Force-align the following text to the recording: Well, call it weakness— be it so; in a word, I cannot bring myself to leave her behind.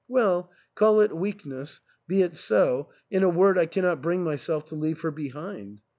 Well, 0.07 0.49
call 0.73 1.01
it 1.01 1.15
weakness— 1.15 1.79
be 2.07 2.23
it 2.23 2.35
so; 2.35 2.89
in 3.11 3.21
a 3.21 3.29
word, 3.29 3.59
I 3.59 3.67
cannot 3.67 4.01
bring 4.01 4.23
myself 4.23 4.65
to 4.69 4.75
leave 4.75 5.01
her 5.01 5.11
behind. 5.11 5.81